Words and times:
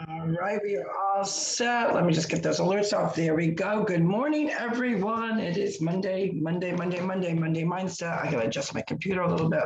All 0.00 0.26
right, 0.26 0.58
we 0.60 0.76
are 0.76 0.90
all 0.90 1.24
set. 1.24 1.94
Let 1.94 2.04
me 2.04 2.12
just 2.12 2.28
get 2.28 2.42
those 2.42 2.58
alerts 2.58 2.92
off. 2.92 3.14
There 3.14 3.36
we 3.36 3.52
go. 3.52 3.84
Good 3.84 4.02
morning, 4.02 4.50
everyone. 4.50 5.38
It 5.38 5.56
is 5.56 5.80
Monday, 5.80 6.32
Monday, 6.34 6.72
Monday, 6.72 7.00
Monday, 7.00 7.32
Monday 7.32 7.62
mindset. 7.62 8.20
I 8.20 8.28
gotta 8.28 8.48
adjust 8.48 8.74
my 8.74 8.82
computer 8.82 9.20
a 9.20 9.30
little 9.30 9.48
bit. 9.48 9.62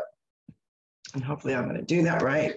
And 1.14 1.24
hopefully 1.24 1.54
I'm 1.54 1.66
gonna 1.66 1.80
do 1.80 2.02
that 2.02 2.20
right. 2.20 2.52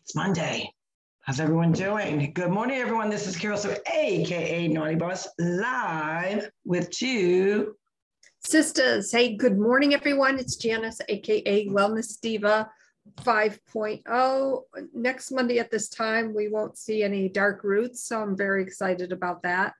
It's 0.00 0.14
Monday. 0.14 0.72
How's 1.20 1.40
everyone 1.40 1.72
doing? 1.72 2.32
Good 2.32 2.50
morning, 2.50 2.78
everyone. 2.78 3.10
This 3.10 3.26
is 3.26 3.36
Carol, 3.36 3.58
so 3.58 3.76
AKA 3.92 4.68
Naughty 4.68 4.94
Boss, 4.94 5.28
live 5.38 6.50
with 6.64 6.88
two 6.88 7.74
sisters. 8.42 9.12
Hey, 9.12 9.36
good 9.36 9.58
morning, 9.58 9.92
everyone. 9.92 10.38
It's 10.38 10.56
Janice, 10.56 11.02
AKA 11.06 11.68
Wellness 11.68 12.18
Diva. 12.18 12.70
5.0. 13.16 14.62
Next 14.94 15.30
Monday 15.30 15.58
at 15.58 15.70
this 15.70 15.88
time, 15.88 16.34
we 16.34 16.48
won't 16.48 16.76
see 16.78 17.02
any 17.02 17.28
dark 17.28 17.64
roots. 17.64 18.02
So 18.04 18.20
I'm 18.20 18.36
very 18.36 18.62
excited 18.62 19.12
about 19.12 19.42
that. 19.42 19.74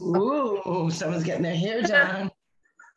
Ooh, 0.00 0.90
someone's 0.90 1.24
getting 1.24 1.42
their 1.42 1.56
hair 1.56 1.82
done. 1.82 2.30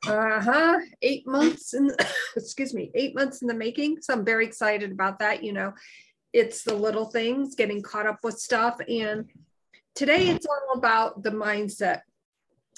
uh-huh. 0.08 0.80
Eight 1.02 1.28
months 1.28 1.74
in 1.74 1.92
excuse 2.36 2.74
me, 2.74 2.92
eight 2.96 3.16
months 3.16 3.42
in 3.42 3.48
the 3.48 3.54
making. 3.54 4.02
So 4.02 4.14
I'm 4.14 4.26
very 4.26 4.46
excited 4.46 4.92
about 4.92 5.20
that. 5.20 5.44
You 5.44 5.54
know, 5.54 5.74
it's 6.34 6.64
the 6.64 6.74
little 6.74 7.06
things, 7.06 7.56
getting 7.56 7.82
caught 7.82 8.08
up 8.08 8.20
with 8.24 8.40
stuff. 8.40 8.78
And 8.88 9.30
today 9.96 10.30
it's 10.30 10.46
all 10.46 10.78
about 10.78 11.24
the 11.24 11.32
mindset 11.32 12.02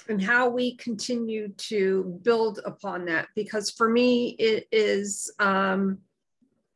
and 0.09 0.21
how 0.21 0.49
we 0.49 0.75
continue 0.75 1.49
to 1.49 2.19
build 2.23 2.59
upon 2.65 3.05
that. 3.05 3.27
Because 3.35 3.69
for 3.69 3.89
me, 3.89 4.29
it 4.39 4.67
is 4.71 5.31
um 5.39 5.99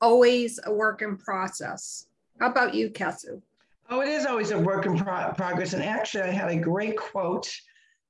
always 0.01 0.59
a 0.65 0.73
work 0.73 1.01
in 1.01 1.17
process. 1.17 2.07
How 2.39 2.49
about 2.49 2.73
you, 2.73 2.89
Kesu? 2.89 3.41
Oh, 3.89 4.01
it 4.01 4.09
is 4.09 4.25
always 4.25 4.51
a 4.51 4.59
work 4.59 4.85
in 4.85 4.97
pro- 4.97 5.31
progress. 5.33 5.73
And 5.73 5.83
actually, 5.83 6.23
I 6.23 6.31
had 6.31 6.49
a 6.49 6.57
great 6.57 6.97
quote 6.97 7.49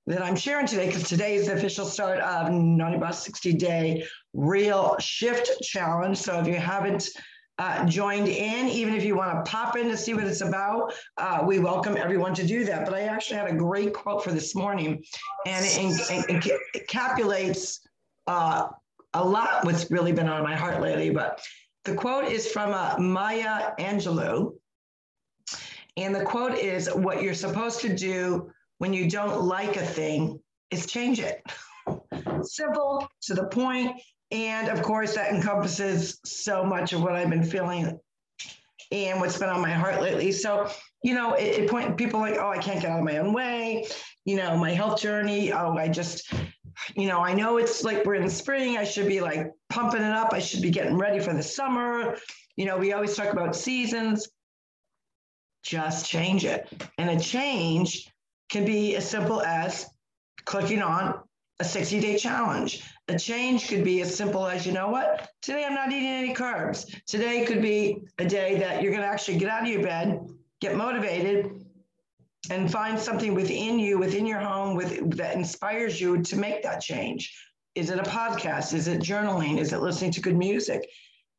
that 0.08 0.22
I'm 0.22 0.36
sharing 0.36 0.66
today 0.66 0.88
because 0.88 1.08
today 1.08 1.36
is 1.36 1.48
the 1.48 1.54
official 1.54 1.86
start 1.86 2.20
of 2.20 2.52
Naughty 2.52 2.98
Boss 2.98 3.24
60 3.24 3.54
Day 3.54 4.04
Real 4.34 4.96
Shift 5.00 5.62
Challenge. 5.62 6.18
So 6.18 6.40
if 6.40 6.48
you 6.48 6.56
haven't 6.56 7.10
uh, 7.60 7.86
joined 7.86 8.28
in, 8.28 8.68
even 8.68 8.94
if 8.94 9.04
you 9.04 9.16
want 9.16 9.46
to 9.46 9.50
pop 9.50 9.76
in 9.76 9.88
to 9.90 9.98
see 9.98 10.14
what 10.14 10.24
it's 10.24 10.42
about, 10.42 10.94
uh, 11.18 11.44
we 11.46 11.60
welcome 11.60 11.98
everyone 11.98 12.34
to 12.36 12.46
do 12.46 12.64
that. 12.66 12.86
But 12.86 12.94
I 12.94 13.02
actually 13.02 13.38
had 13.38 13.50
a 13.50 13.56
great 13.56 13.94
quote 13.94 14.24
for 14.24 14.32
this 14.32 14.56
morning, 14.56 15.04
and 15.46 15.66
it, 15.66 16.30
it, 16.30 16.46
it 16.74 16.88
encapsulates 16.88 17.80
uh, 18.28 18.68
a 19.14 19.24
lot 19.24 19.66
what's 19.66 19.92
really 19.92 20.12
been 20.12 20.30
on 20.30 20.44
my 20.44 20.56
heart 20.56 20.82
lately. 20.82 21.10
But 21.10 21.42
the 21.88 21.96
quote 21.96 22.26
is 22.26 22.52
from 22.52 22.74
uh, 22.74 22.98
Maya 23.00 23.72
Angelou. 23.80 24.56
And 25.96 26.14
the 26.14 26.24
quote 26.24 26.54
is 26.54 26.90
What 26.94 27.22
you're 27.22 27.34
supposed 27.34 27.80
to 27.82 27.96
do 27.96 28.52
when 28.80 28.92
you 28.94 29.10
don't 29.10 29.42
like 29.44 29.78
a 29.78 29.86
thing 29.86 30.38
is 30.70 30.86
change 30.86 31.22
it. 31.22 31.42
Simple, 32.42 33.08
to 33.22 33.34
the 33.34 33.46
point, 33.46 34.02
And 34.32 34.68
of 34.68 34.82
course, 34.84 35.16
that 35.16 35.32
encompasses 35.32 36.20
so 36.26 36.66
much 36.66 36.92
of 36.92 37.02
what 37.02 37.16
I've 37.16 37.30
been 37.30 37.46
feeling 37.46 37.98
and 38.92 39.20
what's 39.22 39.38
been 39.38 39.50
on 39.50 39.62
my 39.62 39.72
heart 39.72 40.02
lately. 40.02 40.34
So, 40.34 40.70
you 41.04 41.14
know, 41.14 41.36
it, 41.36 41.60
it 41.60 41.70
point 41.70 41.96
people 41.96 42.20
like, 42.20 42.36
oh, 42.36 42.50
I 42.50 42.58
can't 42.58 42.82
get 42.82 42.92
out 42.92 43.00
of 43.00 43.06
my 43.06 43.20
own 43.20 43.32
way. 43.32 43.88
You 44.26 44.36
know, 44.36 44.58
my 44.58 44.72
health 44.72 45.00
journey. 45.00 45.54
Oh, 45.54 45.78
I 45.78 45.88
just 45.88 46.34
you 46.96 47.08
know, 47.08 47.20
I 47.20 47.34
know 47.34 47.58
it's 47.58 47.84
like 47.84 48.06
we're 48.06 48.16
in 48.16 48.30
spring. 48.30 48.78
I 48.78 48.84
should 48.84 49.08
be 49.08 49.22
like 49.22 49.52
pumping 49.70 50.02
it 50.02 50.12
up. 50.12 50.34
I 50.34 50.40
should 50.40 50.62
be 50.62 50.70
getting 50.70 50.98
ready 50.98 51.20
for 51.20 51.34
the 51.34 51.44
summer. 51.44 52.18
You 52.56 52.66
know, 52.66 52.78
we 52.78 52.94
always 52.94 53.16
talk 53.16 53.32
about 53.32 53.56
seasons. 53.56 54.28
Just 55.64 56.10
change 56.10 56.46
it. 56.46 56.70
And 56.98 57.10
a 57.10 57.20
change 57.20 58.12
can 58.50 58.66
be 58.66 58.96
as 58.96 59.10
simple 59.10 59.42
as 59.42 59.88
clicking 60.46 60.82
on 60.82 61.20
a 61.60 61.64
60 61.64 62.00
day 62.00 62.18
challenge. 62.18 62.84
A 63.10 63.18
change 63.18 63.68
could 63.68 63.84
be 63.84 64.02
as 64.02 64.16
simple 64.16 64.46
as, 64.46 64.66
you 64.66 64.72
know 64.72 64.90
what, 64.90 65.30
today 65.42 65.66
I'm 65.66 65.74
not 65.74 65.92
eating 65.92 66.08
any 66.08 66.34
carbs. 66.34 66.86
Today 67.06 67.46
could 67.46 67.62
be 67.62 68.04
a 68.20 68.26
day 68.26 68.58
that 68.60 68.82
you're 68.82 68.92
going 68.92 69.04
to 69.04 69.08
actually 69.08 69.38
get 69.38 69.50
out 69.50 69.64
of 69.64 69.68
your 69.68 69.82
bed, 69.82 70.30
get 70.62 70.76
motivated, 70.76 71.66
and 72.50 72.72
find 72.72 73.00
something 73.00 73.34
within 73.34 73.80
you, 73.80 73.98
within 73.98 74.26
your 74.26 74.40
home, 74.40 74.76
with 74.76 75.18
that 75.18 75.36
inspires 75.36 76.00
you 76.00 76.22
to 76.24 76.36
make 76.36 76.64
that 76.64 76.82
change. 76.82 77.36
Is 77.76 77.90
it 77.90 78.00
a 78.00 78.04
podcast? 78.04 78.74
Is 78.74 78.88
it 78.88 79.02
journaling? 79.02 79.60
Is 79.60 79.74
it 79.74 79.82
listening 79.82 80.12
to 80.12 80.22
good 80.22 80.38
music? 80.38 80.90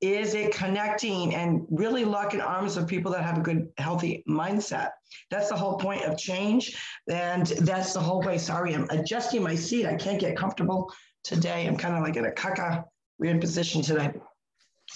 Is 0.00 0.34
it 0.34 0.54
connecting 0.54 1.34
and 1.34 1.66
really 1.70 2.04
locking 2.04 2.40
arms 2.40 2.76
with 2.76 2.86
people 2.86 3.10
that 3.12 3.24
have 3.24 3.38
a 3.38 3.40
good, 3.40 3.68
healthy 3.78 4.22
mindset? 4.28 4.90
That's 5.30 5.48
the 5.48 5.56
whole 5.56 5.76
point 5.76 6.04
of 6.04 6.16
change. 6.16 6.80
And 7.10 7.46
that's 7.46 7.92
the 7.92 8.00
whole 8.00 8.22
way. 8.22 8.38
Sorry, 8.38 8.74
I'm 8.74 8.86
adjusting 8.90 9.42
my 9.42 9.56
seat. 9.56 9.86
I 9.86 9.96
can't 9.96 10.20
get 10.20 10.36
comfortable 10.36 10.92
today. 11.24 11.66
I'm 11.66 11.76
kind 11.76 11.96
of 11.96 12.02
like 12.02 12.14
in 12.14 12.26
a 12.26 12.30
caca 12.30 12.84
weird 13.18 13.40
position 13.40 13.82
today. 13.82 14.12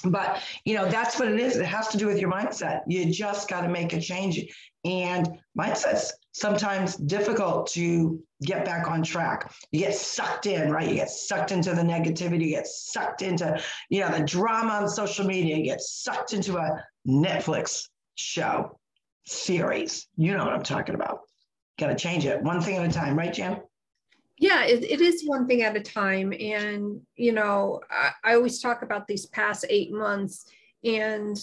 But 0.05 0.43
you 0.65 0.75
know, 0.75 0.89
that's 0.89 1.19
what 1.19 1.29
it 1.29 1.39
is. 1.39 1.57
It 1.57 1.67
has 1.67 1.89
to 1.89 1.99
do 1.99 2.07
with 2.07 2.19
your 2.19 2.31
mindset. 2.31 2.81
You 2.87 3.13
just 3.13 3.49
got 3.49 3.63
to 3.63 3.69
make 3.69 3.93
a 3.93 4.01
change. 4.01 4.41
And 4.85 5.29
mindset's 5.59 6.13
sometimes 6.33 6.97
difficult 6.97 7.69
to 7.69 8.21
get 8.43 8.65
back 8.65 8.89
on 8.89 9.03
track. 9.03 9.53
You 9.71 9.81
get 9.81 9.95
sucked 9.95 10.47
in, 10.47 10.71
right? 10.73 10.89
You 10.89 10.97
get 10.97 11.11
sucked 11.11 11.53
into 11.53 11.71
the 11.75 11.83
negativity, 11.83 12.47
you 12.47 12.51
get 12.51 12.67
sucked 12.67 13.23
into, 13.23 13.61
you 13.91 14.01
know, 14.01 14.11
the 14.11 14.25
drama 14.25 14.73
on 14.73 14.89
social 14.89 15.25
media, 15.25 15.57
you 15.57 15.65
get 15.65 15.81
sucked 15.81 16.33
into 16.33 16.57
a 16.57 16.85
Netflix 17.07 17.89
show 18.17 18.79
series. 19.25 20.09
You 20.17 20.37
know 20.37 20.45
what 20.45 20.55
I'm 20.55 20.63
talking 20.63 20.95
about. 20.95 21.21
Got 21.79 21.89
to 21.89 21.95
change 21.95 22.27
it 22.27 22.43
one 22.43 22.61
thing 22.61 22.77
at 22.77 22.89
a 22.89 22.93
time, 22.93 23.17
right, 23.17 23.33
Jim? 23.33 23.59
Yeah 24.39 24.65
it, 24.65 24.83
it 24.85 25.01
is 25.01 25.25
one 25.27 25.47
thing 25.47 25.63
at 25.63 25.77
a 25.77 25.81
time 25.81 26.33
and 26.39 27.01
you 27.17 27.33
know 27.33 27.81
I, 27.91 28.13
I, 28.25 28.35
always 28.35 28.61
talk 28.61 28.83
about 28.83 29.07
these 29.07 29.27
past 29.27 29.65
eight 29.69 29.93
months 29.93 30.47
and 30.85 31.37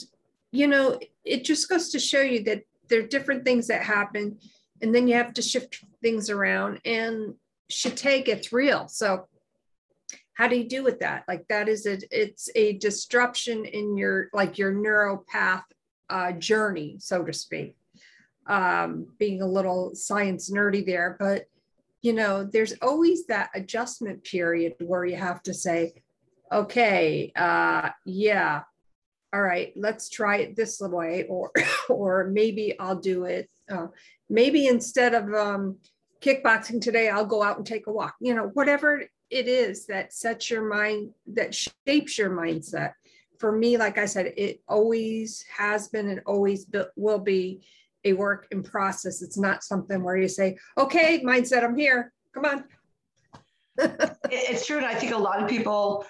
you 0.52 0.68
know 0.68 1.00
it 1.24 1.44
just 1.44 1.70
goes 1.70 1.90
to 1.90 2.00
show 2.00 2.22
you 2.22 2.44
that 2.44 2.64
there 2.90 3.02
are 3.02 3.08
different 3.08 3.46
things 3.46 3.68
that 3.68 3.84
happen 3.84 4.38
and 4.82 4.94
then 4.94 5.08
you 5.08 5.16
have 5.16 5.34
to 5.36 5.42
shift 5.42 5.84
things 6.02 6.30
around 6.30 6.80
and 6.86 7.36
shite 7.70 8.26
gets 8.26 8.52
real 8.52 8.88
so 8.88 9.28
how 10.40 10.48
do 10.48 10.56
you 10.56 10.70
do 10.70 10.86
with 10.86 11.00
that? 11.02 11.26
Like 11.28 11.46
that 11.50 11.68
is 11.68 11.86
a 11.86 12.00
it's 12.12 12.50
a 12.56 12.78
disruption 12.78 13.66
in 13.66 13.98
your 13.98 14.30
like 14.32 14.58
your 14.58 14.72
neural 14.72 15.26
path 15.28 15.66
uh, 16.10 16.32
journey 16.32 16.96
so 17.00 17.26
to 17.26 17.34
speak. 17.34 17.76
Um, 18.48 19.08
being 19.20 19.42
a 19.42 19.46
little 19.46 19.94
science 19.94 20.50
nerdy 20.50 20.84
there 20.84 21.18
but 21.20 21.50
you 22.02 22.14
know, 22.14 22.44
there's 22.44 22.74
always 22.82 23.26
that 23.28 23.50
adjustment 23.54 24.24
period 24.24 24.76
where 24.80 25.06
you 25.06 25.18
have 25.18 25.44
to 25.44 25.54
say, 25.54 25.94
okay, 26.52 27.32
uh, 27.36 27.90
yeah, 28.06 28.62
all 29.34 29.42
right, 29.42 29.74
let's 29.76 30.10
try 30.10 30.38
it 30.38 30.56
this 30.56 30.80
way, 30.80 31.26
or 31.30 31.52
or 31.90 32.26
maybe 32.26 32.80
I'll 32.80 33.00
do 33.00 33.26
it. 33.26 33.50
Uh, 33.70 33.88
maybe 34.30 34.68
instead 34.68 35.14
of 35.14 35.34
um, 35.34 35.78
kickboxing 36.22 36.82
today, 36.82 37.10
I'll 37.10 37.26
go 37.26 37.44
out 37.44 37.58
and 37.58 37.66
take 37.66 37.88
a 37.88 37.92
walk. 37.92 38.16
You 38.20 38.34
know, 38.34 38.52
whatever 38.54 39.04
it 39.30 39.48
is 39.48 39.86
that 39.88 40.14
sets 40.14 40.50
your 40.50 40.68
mind, 40.68 41.12
that 41.28 41.54
shapes 41.54 42.18
your 42.18 42.32
mindset. 42.32 42.94
For 43.38 43.52
me, 43.52 43.78
like 43.78 43.98
I 43.98 44.06
said, 44.06 44.34
it 44.36 44.62
always 44.68 45.46
has 45.56 45.88
been 45.88 46.10
and 46.10 46.22
always 46.26 46.66
will 46.96 47.20
be 47.20 47.62
a 48.10 48.14
work 48.14 48.48
in 48.52 48.64
process. 48.64 49.22
It's 49.22 49.38
not 49.38 49.64
something 49.64 50.04
where 50.04 50.18
you 50.18 50.28
say, 50.28 50.58
okay, 50.78 51.22
mindset, 51.24 51.64
I'm 51.64 51.76
here. 51.76 52.12
Come 52.34 52.46
on. 52.46 52.64
it's 54.32 54.66
true. 54.66 54.78
And 54.78 54.86
I 54.86 54.96
think 54.96 55.14
a 55.14 55.18
lot 55.18 55.42
of 55.42 55.50
people 55.50 56.06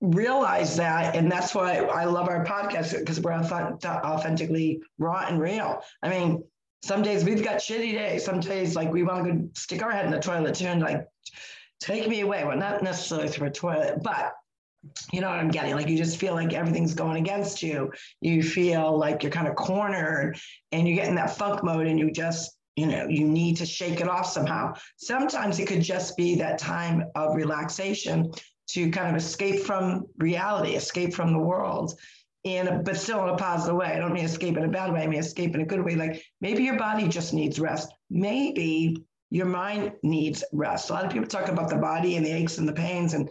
realize 0.00 0.76
that. 0.76 1.16
And 1.16 1.30
that's 1.30 1.54
why 1.54 1.76
I 1.76 2.04
love 2.04 2.28
our 2.28 2.44
podcast 2.44 2.98
because 2.98 3.20
we're 3.20 3.32
authentically 3.32 4.82
raw 4.98 5.26
and 5.28 5.40
real. 5.40 5.82
I 6.02 6.08
mean, 6.08 6.42
some 6.82 7.02
days 7.02 7.24
we've 7.24 7.44
got 7.44 7.58
shitty 7.58 7.92
days. 7.92 8.24
Some 8.24 8.40
days, 8.40 8.74
like, 8.74 8.92
we 8.92 9.04
want 9.04 9.24
to 9.24 9.32
go 9.32 9.48
stick 9.54 9.82
our 9.82 9.92
head 9.92 10.04
in 10.04 10.10
the 10.10 10.18
toilet 10.20 10.56
too 10.56 10.66
and, 10.66 10.82
like, 10.82 11.06
take 11.80 12.08
me 12.08 12.20
away. 12.20 12.44
Well, 12.44 12.56
not 12.56 12.82
necessarily 12.82 13.28
through 13.28 13.48
a 13.48 13.50
toilet, 13.50 14.02
but 14.02 14.34
you 15.12 15.20
know 15.20 15.28
what 15.28 15.38
I'm 15.38 15.50
getting? 15.50 15.74
Like 15.74 15.88
you 15.88 15.96
just 15.96 16.16
feel 16.16 16.34
like 16.34 16.52
everything's 16.52 16.94
going 16.94 17.16
against 17.16 17.62
you. 17.62 17.92
You 18.20 18.42
feel 18.42 18.96
like 18.98 19.22
you're 19.22 19.32
kind 19.32 19.48
of 19.48 19.54
cornered 19.54 20.38
and 20.72 20.88
you 20.88 20.94
get 20.94 21.08
in 21.08 21.14
that 21.16 21.36
funk 21.36 21.62
mode 21.62 21.86
and 21.86 21.98
you 21.98 22.10
just, 22.10 22.56
you 22.76 22.86
know, 22.86 23.06
you 23.06 23.26
need 23.26 23.56
to 23.58 23.66
shake 23.66 24.00
it 24.00 24.08
off 24.08 24.26
somehow. 24.26 24.74
Sometimes 24.96 25.58
it 25.58 25.68
could 25.68 25.82
just 25.82 26.16
be 26.16 26.34
that 26.36 26.58
time 26.58 27.04
of 27.14 27.36
relaxation 27.36 28.32
to 28.70 28.90
kind 28.90 29.14
of 29.14 29.16
escape 29.16 29.60
from 29.60 30.06
reality, 30.18 30.72
escape 30.74 31.14
from 31.14 31.32
the 31.32 31.38
world. 31.38 31.98
In 32.44 32.82
but 32.82 32.96
still 32.96 33.22
in 33.22 33.28
a 33.28 33.36
positive 33.36 33.76
way. 33.76 33.86
I 33.86 34.00
don't 34.00 34.12
mean 34.12 34.24
escape 34.24 34.56
in 34.56 34.64
a 34.64 34.68
bad 34.68 34.92
way. 34.92 35.02
I 35.02 35.06
mean 35.06 35.20
escape 35.20 35.54
in 35.54 35.60
a 35.60 35.64
good 35.64 35.84
way. 35.84 35.94
Like 35.94 36.24
maybe 36.40 36.64
your 36.64 36.76
body 36.76 37.06
just 37.06 37.32
needs 37.32 37.60
rest. 37.60 37.92
Maybe 38.10 38.96
your 39.30 39.46
mind 39.46 39.92
needs 40.02 40.42
rest. 40.52 40.90
A 40.90 40.92
lot 40.92 41.04
of 41.04 41.12
people 41.12 41.28
talk 41.28 41.48
about 41.48 41.70
the 41.70 41.76
body 41.76 42.16
and 42.16 42.26
the 42.26 42.32
aches 42.32 42.58
and 42.58 42.68
the 42.68 42.72
pains, 42.72 43.14
and 43.14 43.30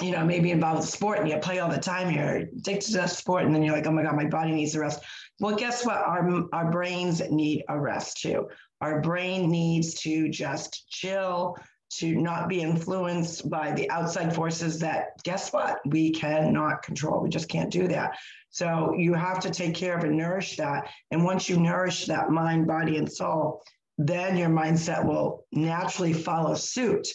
you 0.00 0.10
know, 0.10 0.24
maybe 0.24 0.50
involved 0.50 0.80
with 0.80 0.88
sport 0.88 1.18
and 1.18 1.28
you 1.28 1.36
play 1.38 1.58
all 1.58 1.70
the 1.70 1.78
time, 1.78 2.10
you're 2.10 2.36
addicted 2.36 2.92
to 2.92 3.08
sport, 3.08 3.44
and 3.44 3.54
then 3.54 3.62
you're 3.62 3.74
like, 3.74 3.86
oh 3.86 3.92
my 3.92 4.02
God, 4.02 4.16
my 4.16 4.26
body 4.26 4.52
needs 4.52 4.74
a 4.74 4.80
rest. 4.80 5.02
Well, 5.40 5.56
guess 5.56 5.84
what? 5.84 5.96
Our, 5.96 6.44
our 6.52 6.70
brains 6.70 7.20
need 7.30 7.64
a 7.68 7.78
rest 7.78 8.20
too. 8.22 8.48
Our 8.80 9.00
brain 9.00 9.50
needs 9.50 9.94
to 10.02 10.28
just 10.28 10.88
chill, 10.88 11.56
to 11.98 12.14
not 12.16 12.48
be 12.48 12.62
influenced 12.62 13.50
by 13.50 13.72
the 13.72 13.90
outside 13.90 14.34
forces 14.34 14.78
that, 14.78 15.08
guess 15.24 15.52
what? 15.52 15.80
We 15.84 16.10
cannot 16.10 16.82
control. 16.82 17.20
We 17.20 17.28
just 17.28 17.48
can't 17.48 17.70
do 17.70 17.86
that. 17.88 18.16
So 18.48 18.94
you 18.96 19.14
have 19.14 19.40
to 19.40 19.50
take 19.50 19.74
care 19.74 19.96
of 19.96 20.04
and 20.04 20.16
nourish 20.16 20.56
that. 20.56 20.88
And 21.10 21.24
once 21.24 21.48
you 21.48 21.58
nourish 21.58 22.06
that 22.06 22.30
mind, 22.30 22.66
body, 22.66 22.96
and 22.96 23.10
soul, 23.10 23.62
then 23.98 24.36
your 24.36 24.48
mindset 24.48 25.04
will 25.04 25.44
naturally 25.52 26.14
follow 26.14 26.54
suit 26.54 27.08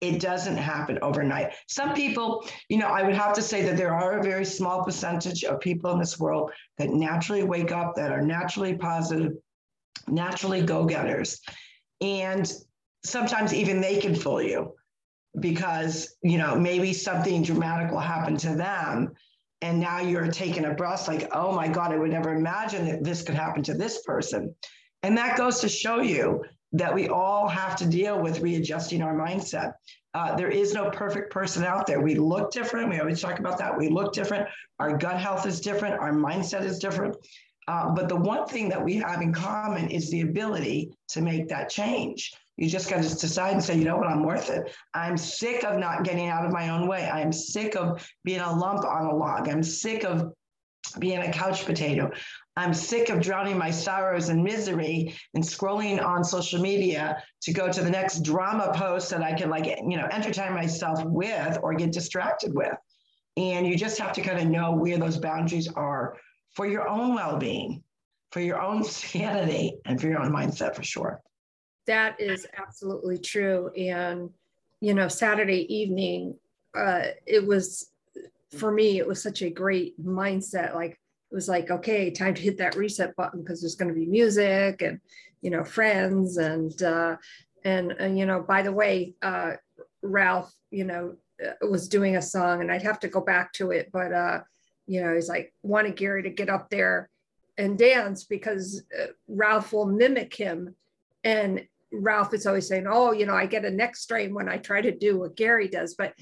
it 0.00 0.20
doesn't 0.20 0.56
happen 0.56 0.98
overnight. 1.00 1.54
Some 1.68 1.94
people, 1.94 2.46
you 2.68 2.78
know, 2.78 2.88
I 2.88 3.02
would 3.02 3.14
have 3.14 3.32
to 3.34 3.42
say 3.42 3.62
that 3.62 3.76
there 3.76 3.94
are 3.94 4.18
a 4.18 4.22
very 4.22 4.44
small 4.44 4.84
percentage 4.84 5.42
of 5.44 5.60
people 5.60 5.90
in 5.92 5.98
this 5.98 6.18
world 6.18 6.52
that 6.78 6.90
naturally 6.90 7.42
wake 7.42 7.72
up, 7.72 7.94
that 7.96 8.12
are 8.12 8.20
naturally 8.20 8.76
positive, 8.76 9.32
naturally 10.06 10.62
go 10.62 10.84
getters. 10.84 11.40
And 12.00 12.52
sometimes 13.04 13.54
even 13.54 13.80
they 13.80 13.98
can 13.98 14.14
fool 14.14 14.42
you 14.42 14.74
because, 15.40 16.16
you 16.22 16.38
know, 16.38 16.56
maybe 16.56 16.92
something 16.92 17.42
dramatic 17.42 17.90
will 17.90 17.98
happen 17.98 18.36
to 18.38 18.54
them. 18.54 19.12
And 19.62 19.80
now 19.80 20.00
you're 20.00 20.28
taking 20.28 20.66
a 20.66 20.74
breath 20.74 21.08
like, 21.08 21.28
oh 21.32 21.52
my 21.52 21.68
God, 21.68 21.92
I 21.92 21.96
would 21.96 22.10
never 22.10 22.34
imagine 22.34 22.84
that 22.86 23.02
this 23.02 23.22
could 23.22 23.34
happen 23.34 23.62
to 23.64 23.74
this 23.74 24.02
person. 24.02 24.54
And 25.02 25.16
that 25.16 25.38
goes 25.38 25.60
to 25.60 25.68
show 25.68 26.00
you 26.00 26.44
that 26.76 26.94
we 26.94 27.08
all 27.08 27.48
have 27.48 27.76
to 27.76 27.86
deal 27.86 28.20
with 28.20 28.40
readjusting 28.40 29.02
our 29.02 29.14
mindset. 29.14 29.74
Uh, 30.14 30.34
there 30.34 30.50
is 30.50 30.72
no 30.72 30.90
perfect 30.90 31.30
person 31.30 31.64
out 31.64 31.86
there. 31.86 32.00
We 32.00 32.14
look 32.14 32.50
different. 32.50 32.88
We 32.88 32.98
always 32.98 33.20
talk 33.20 33.38
about 33.38 33.58
that. 33.58 33.76
We 33.76 33.88
look 33.88 34.12
different. 34.12 34.48
Our 34.78 34.96
gut 34.96 35.20
health 35.20 35.46
is 35.46 35.60
different. 35.60 36.00
Our 36.00 36.12
mindset 36.12 36.62
is 36.62 36.78
different. 36.78 37.16
Uh, 37.68 37.90
but 37.90 38.08
the 38.08 38.16
one 38.16 38.46
thing 38.46 38.68
that 38.68 38.82
we 38.82 38.94
have 38.96 39.20
in 39.20 39.32
common 39.32 39.90
is 39.90 40.10
the 40.10 40.20
ability 40.20 40.90
to 41.08 41.20
make 41.20 41.48
that 41.48 41.68
change. 41.68 42.32
You 42.56 42.70
just 42.70 42.88
got 42.88 43.02
to 43.02 43.08
decide 43.08 43.52
and 43.52 43.62
say, 43.62 43.76
you 43.76 43.84
know 43.84 43.98
what, 43.98 44.06
I'm 44.06 44.22
worth 44.22 44.48
it. 44.48 44.74
I'm 44.94 45.16
sick 45.16 45.64
of 45.64 45.78
not 45.78 46.04
getting 46.04 46.28
out 46.28 46.46
of 46.46 46.52
my 46.52 46.70
own 46.70 46.88
way. 46.88 47.08
I'm 47.10 47.32
sick 47.32 47.76
of 47.76 48.08
being 48.24 48.40
a 48.40 48.56
lump 48.56 48.84
on 48.84 49.06
a 49.06 49.14
log. 49.14 49.48
I'm 49.48 49.62
sick 49.62 50.04
of 50.04 50.32
being 50.92 51.18
a 51.18 51.32
couch 51.32 51.64
potato. 51.64 52.10
I'm 52.56 52.72
sick 52.72 53.10
of 53.10 53.20
drowning 53.20 53.58
my 53.58 53.70
sorrows 53.70 54.30
and 54.30 54.42
misery 54.42 55.14
and 55.34 55.44
scrolling 55.44 56.02
on 56.02 56.24
social 56.24 56.60
media 56.60 57.22
to 57.42 57.52
go 57.52 57.70
to 57.70 57.82
the 57.82 57.90
next 57.90 58.22
drama 58.22 58.72
post 58.74 59.10
that 59.10 59.22
I 59.22 59.34
can 59.34 59.50
like, 59.50 59.66
you 59.66 59.96
know, 59.96 60.08
entertain 60.10 60.54
myself 60.54 61.04
with 61.04 61.58
or 61.62 61.74
get 61.74 61.92
distracted 61.92 62.54
with. 62.54 62.74
And 63.36 63.66
you 63.66 63.76
just 63.76 63.98
have 63.98 64.12
to 64.14 64.22
kind 64.22 64.38
of 64.38 64.46
know 64.46 64.72
where 64.72 64.96
those 64.96 65.18
boundaries 65.18 65.68
are 65.68 66.16
for 66.54 66.66
your 66.66 66.88
own 66.88 67.14
well-being, 67.14 67.82
for 68.32 68.40
your 68.40 68.60
own 68.60 68.82
sanity, 68.84 69.76
and 69.84 70.00
for 70.00 70.06
your 70.06 70.20
own 70.20 70.32
mindset 70.32 70.74
for 70.74 70.82
sure. 70.82 71.20
That 71.86 72.18
is 72.18 72.46
absolutely 72.58 73.18
true. 73.18 73.70
And 73.76 74.30
you 74.80 74.94
know, 74.94 75.08
Saturday 75.08 75.72
evening, 75.74 76.36
uh, 76.76 77.02
it 77.26 77.46
was 77.46 77.90
for 78.56 78.70
me, 78.70 78.98
it 78.98 79.06
was 79.06 79.22
such 79.22 79.42
a 79.42 79.50
great 79.50 80.02
mindset. 80.04 80.74
Like 80.74 80.92
it 80.92 81.34
was 81.34 81.48
like, 81.48 81.70
okay, 81.70 82.10
time 82.10 82.34
to 82.34 82.42
hit 82.42 82.58
that 82.58 82.76
reset 82.76 83.14
button 83.16 83.42
because 83.42 83.60
there's 83.60 83.74
going 83.74 83.92
to 83.92 83.98
be 83.98 84.06
music 84.06 84.82
and, 84.82 85.00
you 85.42 85.50
know, 85.50 85.64
friends 85.64 86.36
and, 86.36 86.82
uh, 86.82 87.16
and, 87.64 87.92
and, 87.92 88.18
you 88.18 88.26
know, 88.26 88.40
by 88.40 88.62
the 88.62 88.72
way, 88.72 89.14
uh, 89.22 89.52
Ralph, 90.02 90.52
you 90.70 90.84
know, 90.84 91.16
uh, 91.44 91.66
was 91.68 91.88
doing 91.88 92.16
a 92.16 92.22
song 92.22 92.60
and 92.60 92.70
I'd 92.70 92.82
have 92.82 93.00
to 93.00 93.08
go 93.08 93.20
back 93.20 93.52
to 93.54 93.70
it, 93.70 93.90
but, 93.92 94.12
uh, 94.12 94.40
you 94.86 95.02
know, 95.02 95.14
he's 95.14 95.28
like 95.28 95.52
wanted 95.62 95.96
Gary 95.96 96.22
to 96.22 96.30
get 96.30 96.48
up 96.48 96.70
there 96.70 97.10
and 97.58 97.78
dance 97.78 98.24
because 98.24 98.82
uh, 98.98 99.06
Ralph 99.28 99.72
will 99.72 99.86
mimic 99.86 100.34
him. 100.34 100.74
And 101.24 101.66
Ralph 101.92 102.34
is 102.34 102.46
always 102.46 102.68
saying, 102.68 102.86
oh, 102.88 103.12
you 103.12 103.26
know, 103.26 103.34
I 103.34 103.46
get 103.46 103.64
a 103.64 103.70
neck 103.70 103.96
strain 103.96 104.34
when 104.34 104.48
I 104.48 104.58
try 104.58 104.80
to 104.80 104.96
do 104.96 105.18
what 105.18 105.36
Gary 105.36 105.68
does. 105.68 105.94
But 105.94 106.14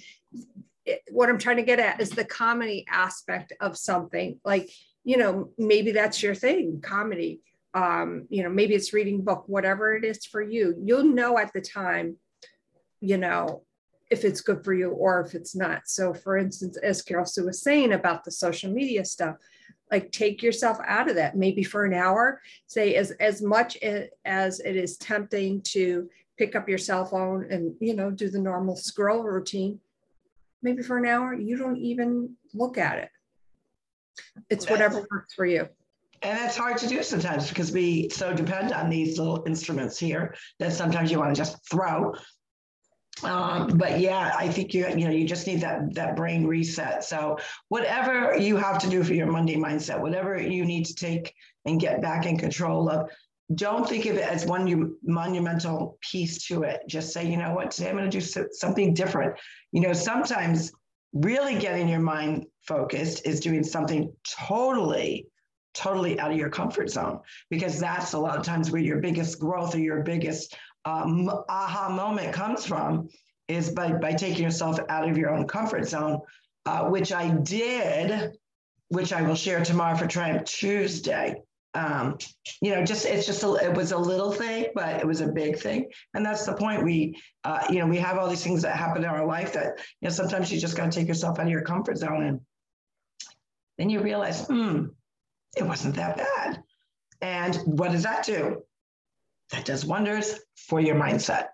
it, 0.87 1.03
what 1.11 1.29
I'm 1.29 1.39
trying 1.39 1.57
to 1.57 1.63
get 1.63 1.81
at 1.81 2.01
is 2.01 2.11
the 2.11 2.25
comedy 2.25 2.85
aspect 2.89 3.53
of 3.61 3.77
something. 3.77 4.41
Like 4.45 4.71
you 5.05 5.19
know, 5.19 5.51
maybe 5.59 5.93
that's 5.93 6.23
your 6.23 6.35
thing, 6.35 6.81
comedy. 6.83 7.41
Um, 7.75 8.27
you 8.31 8.43
know, 8.43 8.49
maybe 8.49 8.75
it's 8.75 8.93
reading 8.93 9.23
book, 9.23 9.45
whatever 9.47 9.95
it 9.95 10.05
is 10.05 10.25
for 10.25 10.41
you. 10.41 10.75
You'll 10.83 11.05
know 11.05 11.39
at 11.39 11.53
the 11.53 11.61
time, 11.61 12.17
you 13.01 13.19
know, 13.19 13.63
if 14.11 14.25
it's 14.25 14.41
good 14.41 14.65
for 14.65 14.73
you 14.73 14.91
or 14.91 15.21
if 15.21 15.35
it's 15.35 15.57
not. 15.57 15.83
So, 15.87 16.15
for 16.15 16.39
instance, 16.39 16.77
as 16.79 17.03
Carol 17.03 17.27
Sue 17.27 17.47
was 17.47 17.63
saying 17.63 17.93
about 17.93 18.25
the 18.25 18.31
social 18.31 18.71
media 18.71 19.05
stuff, 19.05 19.37
like 19.91 20.11
take 20.13 20.43
yourself 20.43 20.79
out 20.87 21.09
of 21.09 21.17
that 21.17 21.37
maybe 21.37 21.63
for 21.63 21.85
an 21.85 21.95
hour 21.95 22.41
say 22.67 22.95
as 22.95 23.11
as 23.13 23.43
much 23.43 23.77
as 24.25 24.61
it 24.61 24.77
is 24.77 24.97
tempting 24.97 25.61
to 25.63 26.09
pick 26.37 26.57
up 26.57 26.69
your 26.69 26.79
cell 26.79 27.05
phone 27.05 27.47
and 27.51 27.75
you 27.81 27.95
know 27.95 28.11
do 28.11 28.29
the 28.29 28.39
normal 28.39 28.77
scroll 28.77 29.23
routine 29.23 29.79
maybe 30.65 30.83
for 30.83 30.99
an 30.99 31.07
hour 31.07 31.33
you 31.35 31.57
don't 31.57 31.77
even 31.77 32.35
look 32.55 32.79
at 32.79 32.99
it 32.99 33.09
it's 34.51 34.69
whatever 34.69 35.07
works 35.11 35.35
for 35.35 35.47
you. 35.47 35.69
And 36.23 36.39
it's 36.41 36.57
hard 36.57 36.79
to 36.79 36.87
do 36.87 37.03
sometimes 37.03 37.49
because 37.49 37.73
we 37.73 38.09
so 38.09 38.33
depend 38.33 38.73
on 38.73 38.89
these 38.89 39.19
little 39.19 39.43
instruments 39.47 39.99
here 39.99 40.35
that 40.59 40.73
sometimes 40.73 41.11
you 41.11 41.19
want 41.19 41.35
to 41.35 41.39
just 41.39 41.69
throw. 41.71 42.15
Um, 43.23 43.77
but 43.77 44.01
yeah, 44.01 44.35
I 44.37 44.49
think 44.49 44.75
you 44.75 44.89
you 44.89 45.05
know 45.05 45.11
you 45.11 45.27
just 45.27 45.47
need 45.47 45.61
that 45.61 45.95
that 45.95 46.17
brain 46.17 46.47
reset. 46.47 47.05
So 47.05 47.39
whatever 47.69 48.37
you 48.39 48.57
have 48.57 48.79
to 48.81 48.89
do 48.89 49.05
for 49.05 49.15
your 49.15 49.27
Monday 49.27 49.57
mindset, 49.57 50.01
whatever 50.01 50.41
you 50.41 50.65
need 50.65 50.87
to 50.87 50.95
take 50.95 51.35
and 51.67 51.79
get 51.79 52.01
back 52.01 52.27
in 52.27 52.39
control 52.39 52.89
of, 52.89 53.11
don't 53.55 53.89
think 53.89 54.07
of 54.07 54.17
it 54.17 54.23
as 54.23 54.47
one 54.47 54.97
monumental 55.03 55.99
piece 56.01 56.47
to 56.47 56.63
it. 56.63 56.81
Just 56.89 57.13
say, 57.13 57.29
you 57.29 57.37
know 57.37 57.53
what, 57.53 57.71
today 57.71 57.91
I'm 57.91 57.97
going 57.97 58.11
to 58.11 58.21
do 58.21 58.49
something 58.53 58.95
different. 58.95 59.39
You 59.73 59.83
know, 59.83 59.93
sometimes 59.93 60.73
really 61.13 61.59
getting 61.59 61.89
your 61.89 62.01
mind 62.01 62.47
focused 62.67 63.27
is 63.27 63.41
doing 63.41 63.63
something 63.63 64.13
totally 64.47 65.27
totally 65.75 66.19
out 66.21 66.31
of 66.31 66.37
your 66.37 66.49
comfort 66.49 66.89
zone 66.89 67.19
because 67.51 67.81
that's 67.81 68.13
a 68.13 68.19
lot 68.19 68.39
of 68.39 68.45
times 68.45 68.71
where 68.71 68.81
your 68.81 69.01
biggest 69.01 69.41
growth 69.41 69.75
or 69.75 69.81
your 69.81 70.03
biggest 70.03 70.57
um, 70.85 71.29
aha 71.49 71.89
moment 71.89 72.33
comes 72.33 72.65
from 72.65 73.09
is 73.49 73.71
by, 73.71 73.93
by 73.93 74.13
taking 74.13 74.45
yourself 74.45 74.79
out 74.89 75.09
of 75.09 75.19
your 75.19 75.31
own 75.31 75.47
comfort 75.47 75.87
zone 75.89 76.21
uh, 76.67 76.85
which 76.89 77.13
i 77.13 77.29
did 77.29 78.37
which 78.89 79.13
i 79.13 79.21
will 79.23 79.35
share 79.35 79.65
tomorrow 79.65 79.97
for 79.97 80.07
triumph 80.07 80.45
tuesday 80.45 81.35
um, 81.75 82.19
you 82.61 82.71
know, 82.71 82.85
just 82.85 83.05
it's 83.05 83.27
just 83.27 83.43
a, 83.43 83.55
it 83.55 83.75
was 83.75 83.93
a 83.93 83.99
little 83.99 84.33
thing, 84.33 84.67
but 84.75 85.01
it 85.01 85.07
was 85.07 85.21
a 85.21 85.27
big 85.27 85.59
thing, 85.59 85.91
and 86.15 86.25
that's 86.25 86.47
the 86.47 86.55
point. 86.55 86.85
We, 86.85 87.21
uh, 87.43 87.67
you 87.69 87.81
know, 87.81 87.87
we 87.87 87.99
have 87.99 88.17
all 88.17 88.29
these 88.29 88.45
things 88.45 88.63
that 88.63 88.77
happen 88.77 89.03
in 89.03 89.11
our 89.11 89.27
life 89.27 89.53
that 89.55 89.79
you 90.01 90.09
know 90.09 90.11
sometimes 90.11 90.53
you 90.53 90.61
just 90.61 90.77
got 90.77 90.91
to 90.91 90.99
take 90.99 91.09
yourself 91.09 91.39
out 91.39 91.47
of 91.47 91.53
your 91.53 91.63
comfort 91.63 91.99
zone, 91.99 92.23
and 92.23 92.41
then 93.77 93.91
you 93.91 94.01
realize, 94.01 94.47
hmm, 94.47 94.87
it 95.57 95.65
wasn't 95.65 95.97
that 95.97 96.17
bad. 96.17 96.63
And 97.21 97.57
what 97.65 97.91
does 97.91 98.05
that 98.05 98.25
do? 98.25 98.63
That 99.51 99.65
does 99.65 99.85
wonders 99.85 100.41
for 100.55 100.81
your 100.81 100.97
mindset. 100.97 101.49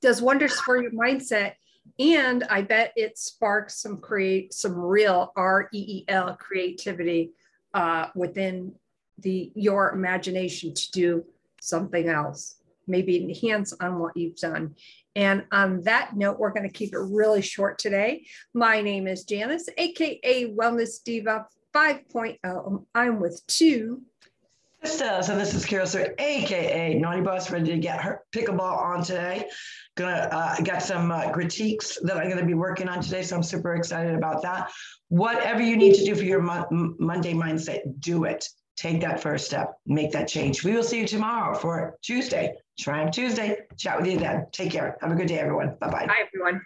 Does 0.00 0.22
wonders 0.22 0.58
for 0.60 0.80
your 0.80 0.92
mindset. 0.92 1.54
And 1.98 2.44
I 2.44 2.62
bet 2.62 2.92
it 2.96 3.18
sparks 3.18 3.82
some 3.82 3.98
create 3.98 4.54
some 4.54 4.74
real 4.74 5.32
R 5.36 5.68
E 5.72 5.78
E 5.78 6.04
L 6.08 6.36
creativity 6.40 7.32
uh, 7.74 8.06
within 8.14 8.72
the 9.18 9.52
your 9.54 9.90
imagination 9.90 10.74
to 10.74 10.90
do 10.92 11.24
something 11.60 12.08
else, 12.08 12.56
maybe 12.86 13.22
enhance 13.22 13.72
on 13.80 13.98
what 13.98 14.16
you've 14.16 14.36
done. 14.36 14.74
And 15.16 15.44
on 15.52 15.82
that 15.82 16.16
note, 16.16 16.38
we're 16.38 16.52
going 16.52 16.68
to 16.68 16.72
keep 16.72 16.92
it 16.92 16.98
really 16.98 17.42
short 17.42 17.78
today. 17.78 18.26
My 18.52 18.80
name 18.80 19.06
is 19.06 19.24
Janice, 19.24 19.68
aka 19.78 20.54
Wellness 20.54 21.02
Diva 21.04 21.46
5.0. 21.74 22.84
I'm 22.94 23.20
with 23.20 23.42
two 23.46 24.02
sisters, 24.84 25.28
and 25.28 25.40
this 25.40 25.54
is 25.54 25.64
Carol 25.64 25.86
Sue, 25.86 26.06
aka 26.18 26.94
Naughty 26.94 27.22
Boss, 27.22 27.50
ready 27.50 27.70
to 27.70 27.78
get 27.78 28.00
her 28.00 28.22
pickleball 28.32 28.76
on 28.78 29.02
today. 29.02 29.48
Gonna 29.96 30.28
uh, 30.30 30.60
got 30.62 30.82
some 30.82 31.10
uh, 31.10 31.30
critiques 31.30 31.98
that 32.02 32.16
I'm 32.16 32.28
gonna 32.28 32.44
be 32.44 32.54
working 32.54 32.88
on 32.88 33.00
today, 33.00 33.22
so 33.22 33.36
I'm 33.36 33.42
super 33.42 33.74
excited 33.76 34.14
about 34.14 34.42
that. 34.42 34.70
Whatever 35.08 35.62
you 35.62 35.76
need 35.76 35.94
to 35.94 36.04
do 36.04 36.14
for 36.16 36.24
your 36.24 36.42
mo- 36.42 36.66
Monday 36.70 37.34
mindset, 37.34 37.80
do 38.00 38.24
it 38.24 38.48
take 38.76 39.00
that 39.00 39.20
first 39.20 39.46
step, 39.46 39.78
make 39.86 40.12
that 40.12 40.28
change. 40.28 40.64
We 40.64 40.72
will 40.72 40.82
see 40.82 41.00
you 41.00 41.06
tomorrow 41.06 41.56
for 41.56 41.98
Tuesday, 42.02 42.54
Triumph 42.78 43.12
Tuesday. 43.12 43.58
Chat 43.76 44.00
with 44.00 44.10
you 44.10 44.18
then. 44.18 44.46
Take 44.52 44.72
care. 44.72 44.96
Have 45.00 45.12
a 45.12 45.14
good 45.14 45.28
day, 45.28 45.38
everyone. 45.38 45.76
Bye 45.80 45.90
bye. 45.90 46.06
Bye, 46.06 46.24
everyone. 46.26 46.60